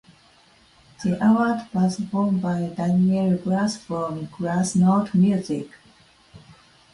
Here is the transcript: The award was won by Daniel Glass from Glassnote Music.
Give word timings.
The 1.03 1.23
award 1.23 1.67
was 1.75 1.99
won 2.11 2.39
by 2.39 2.73
Daniel 2.75 3.37
Glass 3.37 3.77
from 3.77 4.25
Glassnote 4.29 5.13
Music. 5.13 5.69